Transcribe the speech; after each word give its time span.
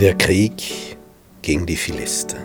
Der 0.00 0.14
Krieg 0.14 0.96
gegen 1.42 1.66
die 1.66 1.74
Philister. 1.74 2.38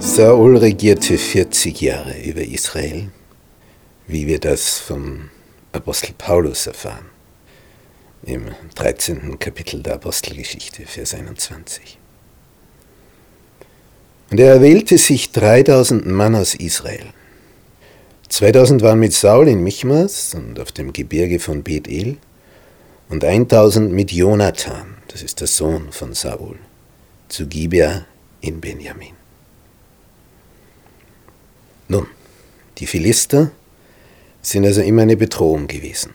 Saul 0.00 0.56
regierte 0.56 1.16
40 1.16 1.80
Jahre 1.80 2.20
über 2.20 2.42
Israel, 2.42 3.10
wie 4.08 4.26
wir 4.26 4.40
das 4.40 4.80
vom 4.80 5.30
Apostel 5.70 6.14
Paulus 6.18 6.66
erfahren, 6.66 7.06
im 8.24 8.48
13. 8.74 9.38
Kapitel 9.38 9.84
der 9.84 9.94
Apostelgeschichte, 9.94 10.84
Vers 10.84 11.14
21. 11.14 11.99
Und 14.30 14.38
er 14.38 14.52
erwählte 14.54 14.96
sich 14.96 15.32
3000 15.32 16.06
Mann 16.06 16.34
aus 16.34 16.54
Israel 16.54 17.12
2000 18.30 18.80
waren 18.82 19.00
mit 19.00 19.12
Saul 19.12 19.48
in 19.48 19.62
Michmas 19.64 20.34
und 20.34 20.60
auf 20.60 20.70
dem 20.70 20.92
Gebirge 20.92 21.40
von 21.40 21.64
Bethel 21.64 22.16
und 23.08 23.24
1000 23.24 23.92
mit 23.92 24.12
Jonathan, 24.12 24.94
das 25.08 25.22
ist 25.22 25.40
der 25.40 25.48
Sohn 25.48 25.90
von 25.90 26.14
Saul, 26.14 26.56
zu 27.28 27.48
Gibea 27.48 28.06
in 28.40 28.60
Benjamin. 28.60 29.14
Nun, 31.88 32.06
die 32.78 32.86
Philister 32.86 33.50
sind 34.42 34.64
also 34.64 34.80
immer 34.80 35.02
eine 35.02 35.16
Bedrohung 35.16 35.66
gewesen. 35.66 36.14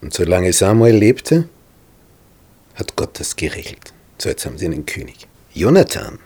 Und 0.00 0.12
solange 0.12 0.52
Samuel 0.52 0.96
lebte, 0.96 1.48
hat 2.74 2.96
Gott 2.96 3.20
das 3.20 3.36
geregelt. 3.36 3.92
So 4.18 4.30
jetzt 4.30 4.44
haben 4.44 4.58
sie 4.58 4.64
einen 4.64 4.84
König. 4.84 5.28
Jonathan, 5.54 6.18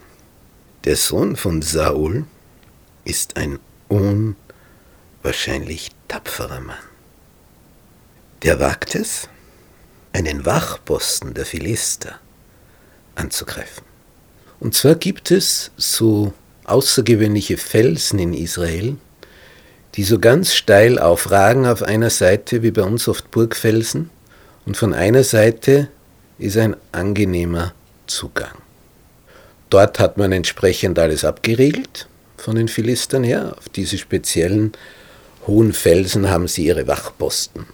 der 0.84 0.96
Sohn 0.96 1.36
von 1.36 1.62
Saul, 1.62 2.24
ist 3.04 3.36
ein 3.36 3.58
un 3.90 4.36
wahrscheinlich 5.22 5.90
tapferer 6.08 6.60
Mann. 6.60 6.76
Der 8.42 8.60
wagt 8.60 8.94
es, 8.94 9.28
einen 10.12 10.44
Wachposten 10.44 11.34
der 11.34 11.46
Philister 11.46 12.18
anzugreifen. 13.14 13.84
Und 14.60 14.74
zwar 14.74 14.94
gibt 14.94 15.30
es 15.30 15.70
so 15.76 16.32
außergewöhnliche 16.64 17.56
Felsen 17.56 18.18
in 18.18 18.34
Israel, 18.34 18.96
die 19.94 20.04
so 20.04 20.18
ganz 20.18 20.54
steil 20.54 20.98
aufragen 20.98 21.66
auf 21.66 21.82
einer 21.82 22.10
Seite 22.10 22.62
wie 22.62 22.70
bei 22.70 22.82
uns 22.82 23.08
oft 23.08 23.30
Burgfelsen 23.30 24.10
und 24.66 24.76
von 24.76 24.92
einer 24.94 25.24
Seite 25.24 25.88
ist 26.38 26.56
ein 26.56 26.76
angenehmer 26.92 27.74
Zugang. 28.06 28.63
Dort 29.74 29.98
hat 29.98 30.18
man 30.18 30.30
entsprechend 30.30 31.00
alles 31.00 31.24
abgeriegelt 31.24 32.06
von 32.36 32.54
den 32.54 32.68
Philistern 32.68 33.24
her, 33.24 33.56
auf 33.58 33.68
diese 33.68 33.98
speziellen 33.98 34.70
hohen 35.48 35.72
Felsen 35.72 36.30
haben 36.30 36.46
sie 36.46 36.66
ihre 36.66 36.86
Wachposten 36.86 37.66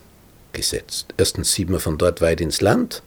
gesetzt. 0.54 1.08
Erstens 1.18 1.52
sieht 1.52 1.68
man 1.68 1.78
von 1.78 1.98
dort 1.98 2.22
weit 2.22 2.40
ins 2.40 2.62
Land 2.62 3.02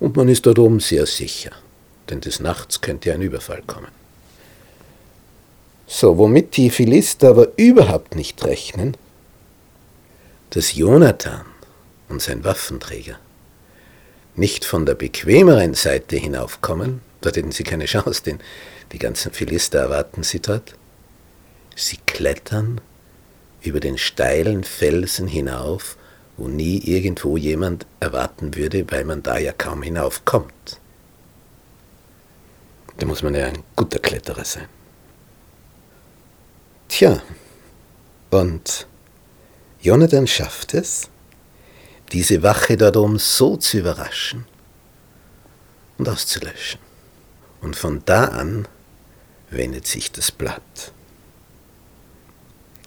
und 0.00 0.16
man 0.16 0.28
ist 0.28 0.44
dort 0.44 0.58
oben 0.58 0.80
sehr 0.80 1.06
sicher, 1.06 1.52
denn 2.10 2.20
des 2.20 2.40
Nachts 2.40 2.80
könnte 2.80 3.12
ein 3.12 3.22
Überfall 3.22 3.62
kommen. 3.64 3.92
So, 5.86 6.18
womit 6.18 6.56
die 6.56 6.70
Philister 6.70 7.28
aber 7.28 7.52
überhaupt 7.56 8.16
nicht 8.16 8.44
rechnen, 8.44 8.96
dass 10.50 10.74
Jonathan 10.74 11.44
und 12.08 12.20
sein 12.20 12.42
Waffenträger 12.42 13.20
nicht 14.34 14.64
von 14.64 14.84
der 14.84 14.96
bequemeren 14.96 15.74
Seite 15.74 16.16
hinaufkommen, 16.16 17.05
dort 17.20 17.36
hätten 17.36 17.52
sie 17.52 17.64
keine 17.64 17.86
Chance, 17.86 18.22
denn 18.24 18.40
die 18.92 18.98
ganzen 18.98 19.32
Philister 19.32 19.80
erwarten 19.80 20.22
sie 20.22 20.40
dort. 20.40 20.74
Sie 21.74 21.98
klettern 22.06 22.80
über 23.62 23.80
den 23.80 23.98
steilen 23.98 24.64
Felsen 24.64 25.26
hinauf, 25.26 25.96
wo 26.36 26.48
nie 26.48 26.78
irgendwo 26.78 27.36
jemand 27.36 27.86
erwarten 28.00 28.54
würde, 28.54 28.90
weil 28.90 29.04
man 29.04 29.22
da 29.22 29.38
ja 29.38 29.52
kaum 29.52 29.82
hinaufkommt. 29.82 30.80
Da 32.98 33.06
muss 33.06 33.22
man 33.22 33.34
ja 33.34 33.46
ein 33.46 33.62
guter 33.74 33.98
Kletterer 33.98 34.44
sein. 34.44 34.68
Tja, 36.88 37.22
und 38.30 38.86
Jonathan 39.80 40.26
schafft 40.26 40.74
es, 40.74 41.08
diese 42.12 42.42
Wache 42.42 42.76
dort 42.76 42.96
oben 42.96 43.18
so 43.18 43.56
zu 43.56 43.78
überraschen 43.78 44.46
und 45.98 46.08
auszulöschen. 46.08 46.85
Und 47.60 47.76
von 47.76 48.02
da 48.04 48.26
an 48.26 48.68
wendet 49.50 49.86
sich 49.86 50.12
das 50.12 50.30
Blatt. 50.30 50.92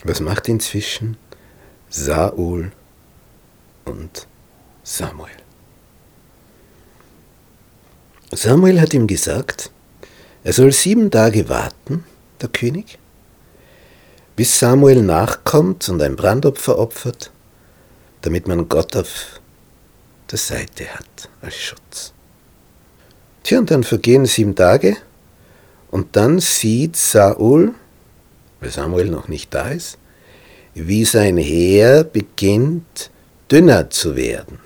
Was 0.04 0.20
macht 0.20 0.48
inzwischen 0.48 1.18
Saul 1.90 2.72
und 3.86 4.28
Samuel? 4.84 5.32
Samuel 8.32 8.80
hat 8.80 8.94
ihm 8.94 9.08
gesagt, 9.08 9.72
er 10.44 10.54
soll 10.54 10.72
sieben 10.72 11.12
Tage 11.12 11.50
warten, 11.50 12.06
der 12.42 12.50
König, 12.50 13.00
bis 14.36 14.58
Samuel 14.60 15.02
nachkommt 15.02 15.90
und 15.90 16.02
ein 16.02 16.16
Brandopfer 16.16 16.78
opfert, 16.78 17.32
damit 18.22 18.48
man 18.48 18.70
Gott 18.70 18.96
auf 18.96 19.42
der 20.32 20.38
Seite 20.38 20.88
hat 20.94 21.30
als 21.42 21.56
Schutz. 21.56 22.14
Tja, 23.44 23.60
und 23.60 23.72
dann 23.72 23.84
vergehen 23.84 24.26
sieben 24.26 24.56
Tage 24.56 24.98
und 25.92 26.16
dann 26.16 26.40
sieht 26.40 26.96
Saul, 26.96 27.74
weil 28.60 28.70
Samuel 28.70 29.10
noch 29.10 29.28
nicht 29.28 29.54
da 29.54 29.70
ist, 29.70 29.98
wie 30.74 31.06
sein 31.06 31.38
Heer 31.38 32.04
beginnt 32.04 33.10
dünner 33.52 33.90
zu 33.90 34.16
werden. 34.16 34.60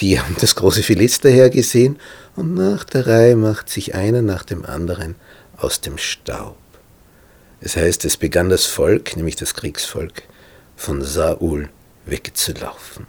Die 0.00 0.20
haben 0.20 0.36
das 0.40 0.54
große 0.54 0.82
Philisterheer 0.82 1.50
gesehen 1.50 1.98
und 2.36 2.54
nach 2.54 2.84
der 2.84 3.06
Reihe 3.06 3.36
macht 3.36 3.68
sich 3.68 3.94
einer 3.94 4.22
nach 4.22 4.44
dem 4.44 4.64
anderen 4.64 5.16
aus 5.56 5.80
dem 5.80 5.98
Staub. 5.98 6.56
Es 7.60 7.76
heißt, 7.76 8.04
es 8.04 8.16
begann 8.16 8.48
das 8.48 8.64
Volk, 8.66 9.16
nämlich 9.16 9.34
das 9.34 9.54
Kriegsvolk, 9.54 10.22
von 10.76 11.02
Saul 11.02 11.68
wegzulaufen. 12.06 13.06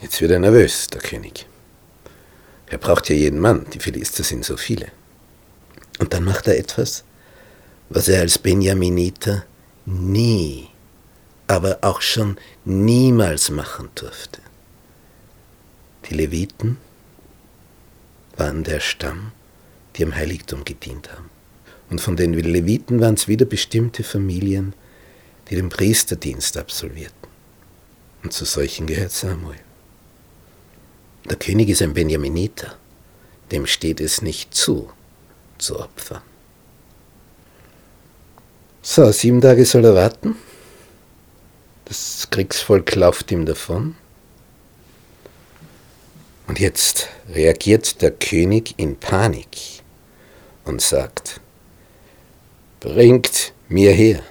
Jetzt 0.00 0.20
wird 0.20 0.30
er 0.30 0.38
nervös, 0.38 0.86
der 0.86 1.00
König. 1.00 1.46
Er 2.72 2.78
braucht 2.78 3.10
ja 3.10 3.14
jeden 3.14 3.38
Mann, 3.38 3.66
die 3.74 3.80
Philister 3.80 4.24
sind 4.24 4.46
so 4.46 4.56
viele. 4.56 4.90
Und 5.98 6.14
dann 6.14 6.24
macht 6.24 6.48
er 6.48 6.58
etwas, 6.58 7.04
was 7.90 8.08
er 8.08 8.22
als 8.22 8.38
Benjaminiter 8.38 9.44
nie, 9.84 10.68
aber 11.48 11.80
auch 11.82 12.00
schon 12.00 12.38
niemals 12.64 13.50
machen 13.50 13.90
durfte. 13.94 14.40
Die 16.08 16.14
Leviten 16.14 16.78
waren 18.38 18.64
der 18.64 18.80
Stamm, 18.80 19.32
die 19.94 20.04
am 20.04 20.14
Heiligtum 20.14 20.64
gedient 20.64 21.12
haben. 21.12 21.28
Und 21.90 22.00
von 22.00 22.16
den 22.16 22.32
Leviten 22.32 23.00
waren 23.00 23.16
es 23.16 23.28
wieder 23.28 23.44
bestimmte 23.44 24.02
Familien, 24.02 24.72
die 25.50 25.56
den 25.56 25.68
Priesterdienst 25.68 26.56
absolvierten. 26.56 27.28
Und 28.22 28.32
zu 28.32 28.46
solchen 28.46 28.86
gehört 28.86 29.12
Samuel. 29.12 29.60
Der 31.28 31.36
König 31.36 31.68
ist 31.68 31.82
ein 31.82 31.94
Benjaminiter, 31.94 32.74
dem 33.50 33.66
steht 33.66 34.00
es 34.00 34.22
nicht 34.22 34.54
zu, 34.54 34.90
zu 35.58 35.78
opfern. 35.78 36.22
So, 38.82 39.12
sieben 39.12 39.40
Tage 39.40 39.64
soll 39.64 39.84
er 39.84 39.94
warten. 39.94 40.36
Das 41.84 42.26
Kriegsvolk 42.30 42.94
lauft 42.96 43.30
ihm 43.30 43.46
davon. 43.46 43.94
Und 46.48 46.58
jetzt 46.58 47.08
reagiert 47.28 48.02
der 48.02 48.10
König 48.10 48.74
in 48.76 48.96
Panik 48.96 49.82
und 50.64 50.82
sagt, 50.82 51.40
bringt 52.80 53.52
mir 53.68 53.92
her, 53.92 54.22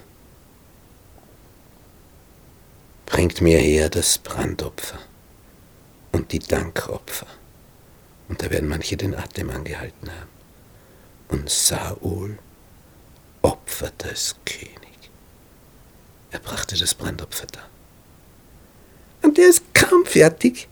bringt 3.05 3.39
mir 3.39 3.59
her 3.59 3.89
das 3.89 4.17
Brandopfer 4.17 4.99
die 6.31 6.39
Dankopfer. 6.39 7.27
Und 8.27 8.41
da 8.41 8.49
werden 8.49 8.69
manche 8.69 8.97
den 8.97 9.15
Atem 9.15 9.49
angehalten 9.49 10.09
haben. 10.09 10.29
Und 11.27 11.49
Saul 11.49 12.37
opferte 13.41 14.09
es 14.09 14.35
König. 14.45 14.71
Er 16.31 16.39
brachte 16.39 16.77
das 16.77 16.93
Brandopfer 16.93 17.47
da. 17.51 17.61
Und 19.21 19.37
der 19.37 19.49
ist 19.49 19.73
kaum 19.73 20.05
fertig. 20.05 20.67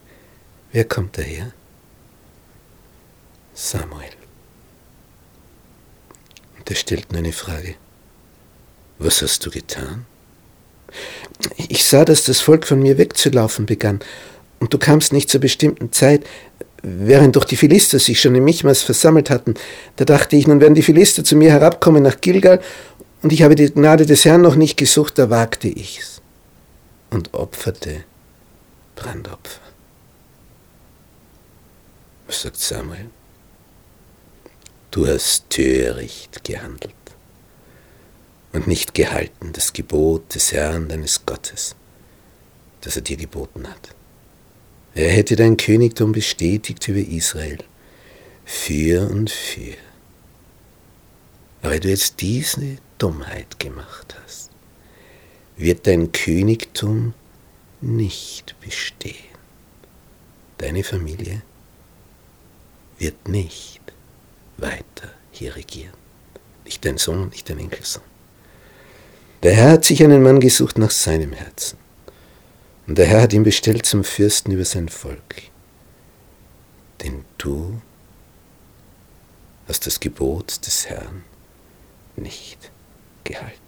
Wer 0.72 0.86
kommt 0.86 1.18
daher? 1.18 1.52
Samuel. 3.54 4.12
Und 6.58 6.70
er 6.70 6.76
stellt 6.76 7.12
nur 7.12 7.20
eine 7.20 7.34
Frage. 7.34 7.76
Was 9.00 9.22
hast 9.22 9.46
du 9.46 9.52
getan? 9.52 10.06
Ich 11.58 11.86
sah, 11.86 12.06
dass 12.06 12.24
das 12.24 12.42
Volk 12.42 12.66
von 12.66 12.82
mir 12.82 12.98
wegzulaufen 12.98 13.66
begann, 13.66 14.00
und 14.60 14.74
du 14.74 14.78
kamst 14.78 15.14
nicht 15.14 15.30
zur 15.30 15.42
bestimmten 15.42 15.92
Zeit. 15.92 16.26
während 16.82 17.36
doch 17.36 17.44
die 17.44 17.58
Philister 17.58 18.00
sich 18.00 18.22
schon 18.22 18.36
in 18.36 18.44
Michmas 18.44 18.82
versammelt 18.82 19.30
hatten, 19.30 19.56
da 19.98 20.06
dachte 20.06 20.36
ich, 20.36 20.48
nun 20.48 20.62
werden 20.62 20.76
die 20.76 20.82
Philister 20.82 21.24
zu 21.24 21.36
mir 21.36 21.52
herabkommen 21.52 22.04
nach 22.04 22.22
Gilgal, 22.22 22.62
und 23.22 23.34
ich 23.34 23.44
habe 23.44 23.56
die 23.56 23.70
Gnade 23.70 24.06
des 24.06 24.24
Herrn 24.24 24.42
noch 24.42 24.56
nicht 24.56 24.78
gesucht, 24.78 25.20
da 25.20 25.30
wagte 25.30 25.68
ich's 25.68 26.22
und 27.10 27.34
opferte 27.34 28.06
Brandopfer. 28.96 29.60
Was 32.28 32.44
sagt 32.44 32.58
Samuel? 32.58 33.10
Du 34.92 35.06
hast 35.06 35.50
töricht 35.50 36.44
gehandelt 36.44 36.94
und 38.54 38.68
nicht 38.68 38.94
gehalten 38.94 39.52
das 39.54 39.74
Gebot 39.74 40.34
des 40.34 40.52
Herrn 40.52 40.88
deines 40.88 41.26
Gottes, 41.26 41.76
das 42.82 42.96
er 42.96 43.02
dir 43.02 43.18
geboten 43.18 43.68
hat. 43.68 43.99
Er 44.96 45.10
hätte 45.10 45.36
dein 45.36 45.58
Königtum 45.58 46.12
bestätigt 46.12 46.88
über 46.88 47.00
Israel, 47.00 47.60
für 48.46 49.10
und 49.10 49.30
für. 49.30 49.76
Aber 51.62 51.72
weil 51.72 51.80
du 51.80 51.90
jetzt 51.90 52.22
diese 52.22 52.78
Dummheit 52.98 53.60
gemacht 53.60 54.16
hast, 54.24 54.50
wird 55.58 55.88
dein 55.88 56.12
Königtum 56.12 57.14
nicht 57.82 58.56
bestehen. 58.62 59.16
Deine 60.58 60.84
Familie 60.84 61.42
wird 62.98 63.28
nicht 63.28 63.82
weiter 64.58 65.14
hier 65.32 65.56
regieren. 65.56 65.94
Nicht 66.66 66.84
dein 66.86 66.98
Sohn, 66.98 67.30
nicht 67.30 67.50
dein 67.50 67.60
Enkelsohn. 67.60 68.04
Der 69.44 69.54
Herr 69.54 69.72
hat 69.72 69.86
sich 69.86 70.04
einen 70.04 70.22
Mann 70.22 70.40
gesucht 70.40 70.78
nach 70.78 70.92
seinem 70.92 71.32
Herzen. 71.32 71.78
Und 72.90 72.98
der 72.98 73.06
Herr 73.06 73.22
hat 73.22 73.34
ihn 73.34 73.44
bestellt 73.44 73.86
zum 73.86 74.04
Fürsten 74.04 74.52
über 74.52 74.66
sein 74.66 74.90
Volk. 74.90 75.44
Denn 77.04 77.24
du 77.38 77.80
hast 79.68 79.86
das 79.86 80.00
Gebot 80.00 80.66
des 80.66 80.90
Herrn 80.90 81.24
nicht 82.16 82.72
gehalten. 83.24 83.60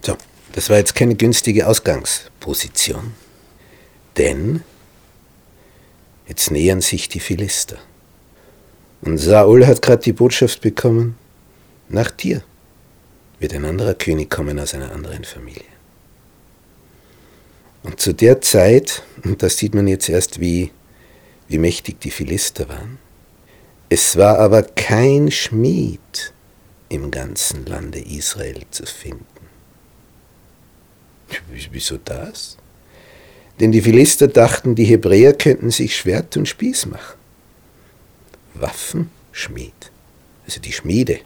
So, 0.00 0.16
das 0.52 0.70
war 0.70 0.76
jetzt 0.76 0.94
keine 0.94 1.16
günstige 1.16 1.66
Ausgangsposition. 1.66 3.14
Denn 4.16 4.62
jetzt 6.28 6.52
nähern 6.52 6.82
sich 6.82 7.08
die 7.08 7.18
Philister. 7.18 7.78
Und 9.02 9.18
Saul 9.18 9.66
hat 9.66 9.82
gerade 9.82 10.04
die 10.04 10.12
Botschaft 10.12 10.60
bekommen, 10.60 11.18
nach 11.88 12.12
dir 12.12 12.44
wird 13.40 13.54
ein 13.54 13.64
anderer 13.64 13.94
König 13.94 14.30
kommen 14.30 14.60
aus 14.60 14.72
einer 14.72 14.92
anderen 14.92 15.24
Familie. 15.24 15.75
Und 17.86 18.00
zu 18.00 18.12
der 18.12 18.40
Zeit, 18.40 19.04
und 19.22 19.44
das 19.44 19.58
sieht 19.58 19.72
man 19.72 19.86
jetzt 19.86 20.08
erst, 20.08 20.40
wie, 20.40 20.72
wie 21.46 21.58
mächtig 21.58 22.00
die 22.00 22.10
Philister 22.10 22.68
waren, 22.68 22.98
es 23.88 24.16
war 24.16 24.40
aber 24.40 24.64
kein 24.64 25.30
Schmied 25.30 26.32
im 26.88 27.12
ganzen 27.12 27.64
Lande 27.64 28.00
Israel 28.00 28.62
zu 28.72 28.84
finden. 28.86 29.24
Wieso 31.70 31.96
das? 31.98 32.56
Denn 33.60 33.70
die 33.70 33.82
Philister 33.82 34.26
dachten, 34.26 34.74
die 34.74 34.84
Hebräer 34.84 35.32
könnten 35.32 35.70
sich 35.70 35.96
Schwert 35.96 36.36
und 36.36 36.48
Spieß 36.48 36.86
machen. 36.86 37.16
Waffenschmied, 38.54 39.92
also 40.44 40.60
die 40.60 40.72
Schmiede, 40.72 41.20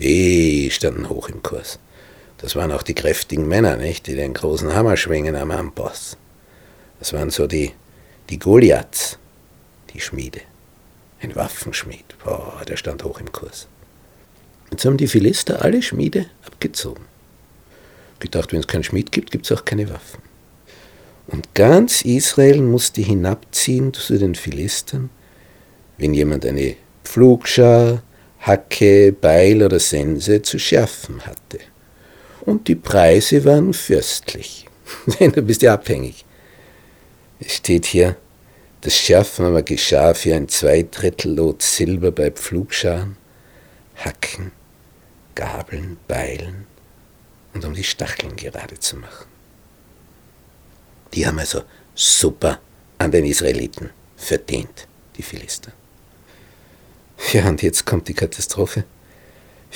die 0.00 0.72
standen 0.72 1.08
hoch 1.08 1.28
im 1.28 1.40
Kurs. 1.40 1.78
Das 2.44 2.56
waren 2.56 2.72
auch 2.72 2.82
die 2.82 2.92
kräftigen 2.94 3.48
Männer, 3.48 3.78
nicht, 3.78 4.06
die 4.06 4.16
den 4.16 4.34
großen 4.34 4.74
Hammer 4.74 4.98
schwingen 4.98 5.34
am 5.34 5.50
Amboss. 5.50 6.18
Das 6.98 7.14
waren 7.14 7.30
so 7.30 7.46
die, 7.46 7.72
die 8.28 8.38
Goliaths, 8.38 9.18
die 9.94 10.00
Schmiede. 10.00 10.42
Ein 11.22 11.34
Waffenschmied, 11.34 12.04
boah, 12.22 12.60
der 12.68 12.76
stand 12.76 13.02
hoch 13.02 13.18
im 13.18 13.32
Kurs. 13.32 13.66
Jetzt 14.70 14.84
haben 14.84 14.98
die 14.98 15.06
Philister 15.06 15.62
alle 15.62 15.80
Schmiede 15.80 16.26
abgezogen. 16.46 17.06
Gedacht, 18.20 18.52
wenn 18.52 18.60
es 18.60 18.66
keinen 18.66 18.84
Schmied 18.84 19.10
gibt, 19.10 19.30
gibt 19.30 19.46
es 19.46 19.52
auch 19.52 19.64
keine 19.64 19.88
Waffen. 19.88 20.20
Und 21.28 21.54
ganz 21.54 22.02
Israel 22.02 22.60
musste 22.60 23.00
hinabziehen 23.00 23.94
zu 23.94 24.18
den 24.18 24.34
Philistern, 24.34 25.08
wenn 25.96 26.12
jemand 26.12 26.44
eine 26.44 26.76
Pflugschar, 27.04 28.02
Hacke, 28.40 29.12
Beil 29.18 29.62
oder 29.62 29.80
Sense 29.80 30.42
zu 30.42 30.58
schärfen 30.58 31.24
hatte. 31.24 31.60
Und 32.46 32.68
die 32.68 32.74
Preise 32.74 33.44
waren 33.44 33.72
fürstlich. 33.72 34.66
Denn 35.20 35.32
du 35.32 35.42
bist 35.42 35.62
ja 35.62 35.74
abhängig. 35.74 36.24
Es 37.40 37.54
steht 37.56 37.86
hier, 37.86 38.16
das 38.82 38.96
Schärfen 38.96 39.46
aber 39.46 39.62
geschah 39.62 40.14
für 40.14 40.34
ein 40.34 40.48
Zweidrittellot 40.48 41.62
Silber 41.62 42.12
bei 42.12 42.30
Pflugscharen, 42.30 43.16
Hacken, 43.96 44.52
Gabeln, 45.34 45.96
Beilen 46.06 46.66
und 47.54 47.64
um 47.64 47.74
die 47.74 47.84
Stacheln 47.84 48.36
gerade 48.36 48.78
zu 48.78 48.96
machen. 48.96 49.26
Die 51.14 51.26
haben 51.26 51.38
also 51.38 51.62
super 51.94 52.60
an 52.98 53.10
den 53.10 53.24
Israeliten 53.24 53.90
verdient, 54.16 54.86
die 55.16 55.22
Philister. 55.22 55.72
Ja, 57.32 57.48
und 57.48 57.62
jetzt 57.62 57.86
kommt 57.86 58.08
die 58.08 58.14
Katastrophe. 58.14 58.84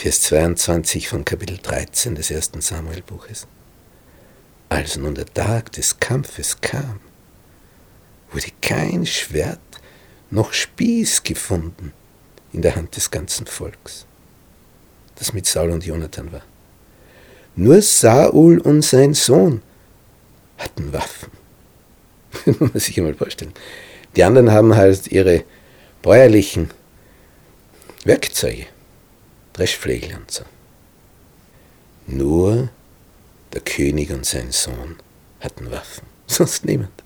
Vers 0.00 0.20
22 0.20 1.08
von 1.08 1.24
Kapitel 1.24 1.58
13 1.60 2.14
des 2.14 2.30
ersten 2.30 2.60
Samuelbuches. 2.60 3.48
Als 4.68 4.96
nun 4.96 5.16
der 5.16 5.26
Tag 5.26 5.72
des 5.72 5.98
Kampfes 5.98 6.60
kam, 6.60 7.00
wurde 8.30 8.46
kein 8.62 9.06
Schwert 9.06 9.58
noch 10.30 10.52
Spieß 10.52 11.24
gefunden 11.24 11.92
in 12.52 12.62
der 12.62 12.76
Hand 12.76 12.94
des 12.94 13.10
ganzen 13.10 13.48
Volks, 13.48 14.06
das 15.16 15.32
mit 15.32 15.46
Saul 15.46 15.70
und 15.70 15.84
Jonathan 15.84 16.30
war. 16.30 16.42
Nur 17.56 17.82
Saul 17.82 18.60
und 18.60 18.82
sein 18.82 19.14
Sohn 19.14 19.62
hatten 20.58 20.92
Waffen. 20.92 21.32
muss 22.46 22.60
man 22.60 22.78
sich 22.78 22.96
einmal 22.98 23.14
vorstellen. 23.14 23.52
Die 24.14 24.22
anderen 24.22 24.52
haben 24.52 24.76
halt 24.76 25.08
ihre 25.08 25.42
bäuerlichen 26.02 26.70
Werkzeuge, 28.04 28.66
Dreschflegel 29.58 30.14
und 30.14 30.30
so. 30.30 30.44
Nur 32.06 32.68
der 33.52 33.60
König 33.60 34.10
und 34.12 34.24
sein 34.24 34.52
Sohn 34.52 34.96
hatten 35.40 35.70
Waffen, 35.72 36.06
sonst 36.28 36.64
niemand. 36.64 37.02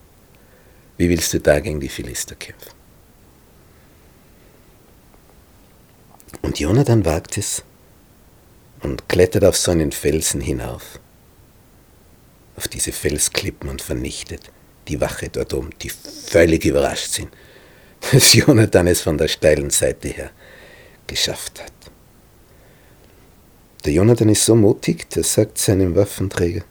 Wie 0.98 1.08
willst 1.08 1.32
du 1.32 1.40
da 1.40 1.60
gegen 1.60 1.80
die 1.80 1.88
Philister 1.88 2.34
kämpfen? 2.34 2.72
Und 6.42 6.60
Jonathan 6.60 7.06
wagt 7.06 7.38
es 7.38 7.62
und 8.82 9.08
klettert 9.08 9.44
auf 9.44 9.56
so 9.56 9.70
einen 9.70 9.92
Felsen 9.92 10.42
hinauf, 10.42 11.00
auf 12.56 12.68
diese 12.68 12.92
Felsklippen 12.92 13.70
und 13.70 13.80
vernichtet 13.80 14.50
die 14.88 15.00
Wache 15.00 15.30
dort 15.30 15.54
oben, 15.54 15.70
die 15.80 15.88
völlig 15.88 16.66
überrascht 16.66 17.12
sind, 17.12 17.30
dass 18.12 18.34
Jonathan 18.34 18.88
es 18.88 19.00
von 19.00 19.16
der 19.16 19.28
steilen 19.28 19.70
Seite 19.70 20.08
her 20.08 20.30
geschafft 21.06 21.62
hat. 21.62 21.91
Der 23.84 23.92
Jonathan 23.92 24.28
ist 24.28 24.44
so 24.44 24.54
mutig, 24.54 25.10
der 25.10 25.24
sagt 25.24 25.58
seinem 25.58 25.96
Waffenträger, 25.96 26.62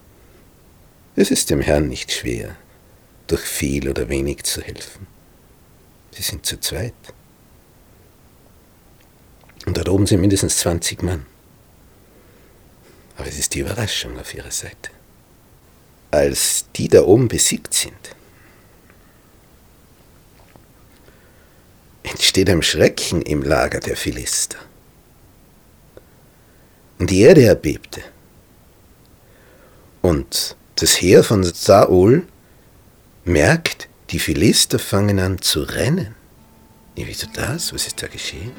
es 1.15 1.29
ist 1.29 1.49
dem 1.49 1.59
Herrn 1.59 1.89
nicht 1.89 2.11
schwer, 2.11 2.55
durch 3.27 3.41
viel 3.41 3.89
oder 3.89 4.07
wenig 4.07 4.43
zu 4.43 4.61
helfen. 4.61 5.07
Sie 6.11 6.21
sind 6.21 6.45
zu 6.45 6.59
zweit. 6.59 6.93
Und 9.65 9.75
dort 9.75 9.89
oben 9.89 10.07
sind 10.07 10.21
mindestens 10.21 10.57
20 10.59 11.03
Mann. 11.03 11.25
Aber 13.17 13.27
es 13.27 13.37
ist 13.37 13.53
die 13.53 13.59
Überraschung 13.59 14.17
auf 14.17 14.33
ihrer 14.33 14.51
Seite. 14.51 14.89
Als 16.11 16.65
die 16.75 16.87
da 16.87 17.03
oben 17.03 17.27
besiegt 17.27 17.73
sind, 17.73 18.15
entsteht 22.03 22.49
ein 22.49 22.63
Schrecken 22.63 23.21
im 23.21 23.43
Lager 23.43 23.79
der 23.79 23.97
Philister. 23.97 24.57
Und 27.01 27.09
die 27.09 27.21
Erde 27.21 27.43
erbebte. 27.45 28.03
Und 30.03 30.55
das 30.75 31.01
Heer 31.01 31.23
von 31.23 31.43
Saul 31.43 32.27
merkt, 33.25 33.89
die 34.11 34.19
Philister 34.19 34.77
fangen 34.77 35.17
an 35.19 35.41
zu 35.41 35.63
rennen. 35.63 36.13
Ja, 36.95 37.07
wieso 37.07 37.25
das? 37.33 37.73
Was 37.73 37.87
ist 37.87 38.03
da 38.03 38.07
geschehen? 38.07 38.51